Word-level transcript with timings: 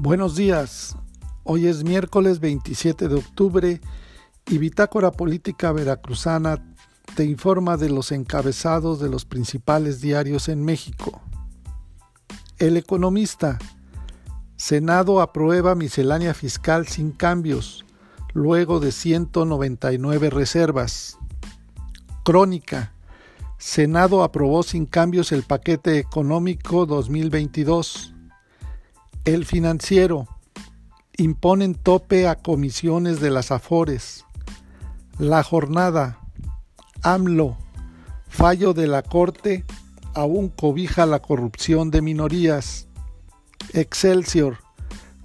Buenos 0.00 0.36
días. 0.36 0.94
Hoy 1.42 1.66
es 1.66 1.82
miércoles 1.82 2.38
27 2.38 3.08
de 3.08 3.16
octubre 3.16 3.80
y 4.46 4.58
Bitácora 4.58 5.10
Política 5.10 5.72
Veracruzana 5.72 6.64
te 7.16 7.24
informa 7.24 7.76
de 7.76 7.88
los 7.88 8.12
encabezados 8.12 9.00
de 9.00 9.08
los 9.08 9.24
principales 9.24 10.00
diarios 10.00 10.48
en 10.48 10.64
México. 10.64 11.20
El 12.58 12.76
economista. 12.76 13.58
Senado 14.54 15.20
aprueba 15.20 15.74
miscelánea 15.74 16.32
fiscal 16.32 16.86
sin 16.86 17.10
cambios, 17.10 17.84
luego 18.34 18.78
de 18.78 18.92
199 18.92 20.30
reservas. 20.30 21.18
Crónica. 22.22 22.92
Senado 23.58 24.22
aprobó 24.22 24.62
sin 24.62 24.86
cambios 24.86 25.32
el 25.32 25.42
paquete 25.42 25.98
económico 25.98 26.86
2022. 26.86 28.14
El 29.28 29.44
financiero. 29.44 30.26
Imponen 31.18 31.74
tope 31.74 32.26
a 32.28 32.36
comisiones 32.36 33.20
de 33.20 33.28
las 33.28 33.50
Afores. 33.50 34.24
La 35.18 35.42
jornada. 35.42 36.18
AMLO. 37.02 37.58
Fallo 38.26 38.72
de 38.72 38.86
la 38.86 39.02
Corte 39.02 39.66
aún 40.14 40.48
cobija 40.48 41.04
la 41.04 41.20
corrupción 41.20 41.90
de 41.90 42.00
minorías. 42.00 42.88
Excelsior. 43.74 44.60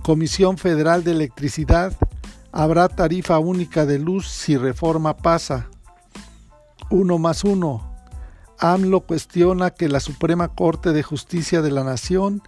Comisión 0.00 0.56
Federal 0.56 1.04
de 1.04 1.10
Electricidad. 1.10 1.94
Habrá 2.52 2.88
tarifa 2.88 3.38
única 3.38 3.84
de 3.84 3.98
luz 3.98 4.28
si 4.28 4.56
reforma 4.56 5.18
pasa. 5.18 5.68
Uno 6.88 7.18
más 7.18 7.44
uno. 7.44 7.94
AMLO 8.58 9.00
cuestiona 9.00 9.72
que 9.72 9.90
la 9.90 10.00
Suprema 10.00 10.48
Corte 10.48 10.94
de 10.94 11.02
Justicia 11.02 11.60
de 11.60 11.70
la 11.70 11.84
Nación 11.84 12.42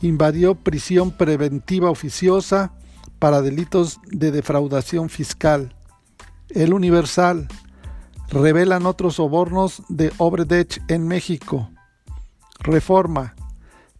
invadió 0.00 0.54
prisión 0.54 1.10
preventiva 1.10 1.90
oficiosa 1.90 2.72
para 3.18 3.42
delitos 3.42 4.00
de 4.06 4.30
defraudación 4.30 5.08
fiscal. 5.08 5.74
El 6.48 6.72
Universal 6.72 7.48
revelan 8.28 8.86
otros 8.86 9.16
sobornos 9.16 9.82
de 9.88 10.12
Obredech 10.18 10.82
en 10.88 11.06
México. 11.06 11.70
Reforma. 12.60 13.34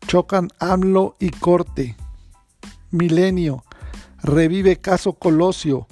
Chocan 0.07 0.49
AMLO 0.59 1.17
y 1.19 1.31
Corte. 1.31 1.97
Milenio. 2.91 3.65
Revive 4.23 4.77
caso 4.77 5.15
Colosio 5.15 5.87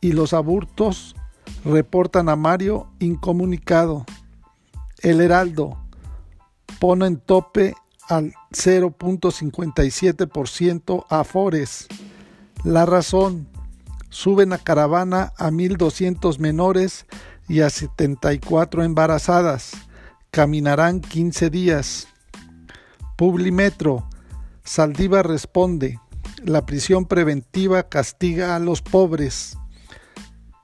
y 0.00 0.12
los 0.12 0.32
aburtos 0.32 1.14
reportan 1.64 2.28
a 2.28 2.36
Mario 2.36 2.88
incomunicado. 2.98 4.04
El 5.00 5.20
Heraldo. 5.20 5.78
Ponen 6.80 7.18
tope 7.18 7.74
al 8.12 8.34
0.57% 8.52 11.04
Afores. 11.08 11.88
La 12.62 12.84
razón, 12.84 13.48
suben 14.10 14.52
a 14.52 14.58
caravana 14.58 15.32
a 15.38 15.50
1.200 15.50 16.38
menores 16.38 17.06
y 17.48 17.60
a 17.60 17.70
74 17.70 18.84
embarazadas. 18.84 19.72
Caminarán 20.30 21.00
15 21.00 21.48
días. 21.48 22.06
Publimetro. 23.16 24.06
Saldiva 24.62 25.22
responde. 25.22 25.98
La 26.44 26.66
prisión 26.66 27.06
preventiva 27.06 27.88
castiga 27.88 28.56
a 28.56 28.58
los 28.58 28.82
pobres. 28.82 29.56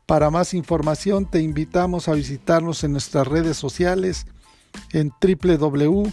Para 0.05 0.29
más 0.31 0.53
información 0.53 1.31
te 1.31 1.41
invitamos 1.41 2.09
a 2.09 2.13
visitarnos 2.13 2.85
en 2.85 2.93
nuestras 2.93 3.27
redes 3.27 3.57
sociales 3.57 4.27
en 4.93 5.15
www 5.21 6.13